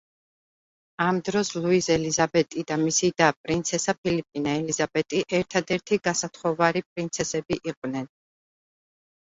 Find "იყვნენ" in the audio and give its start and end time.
7.73-8.13